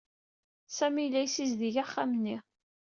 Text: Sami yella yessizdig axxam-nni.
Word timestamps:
Sami 0.75 1.01
yella 1.03 1.19
yessizdig 1.23 1.75
axxam-nni. 1.83 2.37